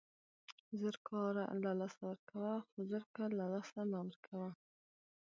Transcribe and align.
زر 0.79 0.95
کاره 1.07 1.45
له 1.63 1.71
لاسه 1.79 2.01
ورکوه، 2.09 2.53
خو 2.67 2.77
زرکه 2.91 3.23
له 3.29 3.33
له 3.39 3.45
لاسه 3.53 3.79
مه 3.89 3.99
ورکوه! 4.07 4.49